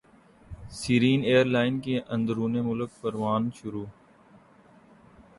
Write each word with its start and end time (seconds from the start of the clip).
سیرین 0.77 1.21
airline 1.25 1.75
کی 1.83 1.95
اندرون 2.13 2.53
ملک 2.67 2.89
پروازیں 3.01 3.55
شروع 3.57 3.85